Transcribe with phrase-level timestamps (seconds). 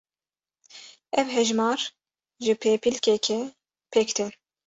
[1.19, 1.79] Ev hejmar
[2.43, 3.37] ji pêpilkekê
[3.91, 4.29] pêk tên.